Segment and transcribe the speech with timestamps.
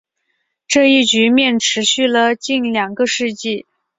[0.67, 3.67] 这一局面持续了近两个世纪。